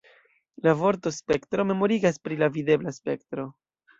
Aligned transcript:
La 0.67 0.71
vorto 0.79 1.11
""spektro"" 1.17 1.67
memorigas 1.71 2.19
pri 2.27 2.39
la 2.39 2.49
videbla 2.57 2.97
spektro. 2.99 3.49